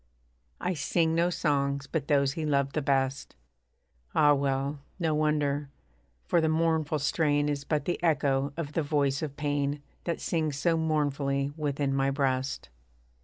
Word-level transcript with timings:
I 0.59 0.73
sing 0.73 1.13
no 1.13 1.29
songs 1.29 1.85
but 1.85 2.07
those 2.07 2.33
he 2.33 2.43
loved 2.43 2.73
the 2.73 2.81
best. 2.81 3.35
(Ah! 4.15 4.33
well, 4.33 4.79
no 4.97 5.13
wonder: 5.13 5.69
for 6.25 6.41
the 6.41 6.49
mournful 6.49 6.97
strain 6.97 7.47
Is 7.47 7.63
but 7.63 7.85
the 7.85 8.01
echo 8.03 8.51
of 8.57 8.73
the 8.73 8.81
voice 8.81 9.21
of 9.21 9.37
pain, 9.37 9.83
That 10.05 10.19
sings 10.19 10.55
so 10.57 10.75
mournfully 10.75 11.53
within 11.55 11.93
my 11.93 12.09
breast.) 12.09 12.69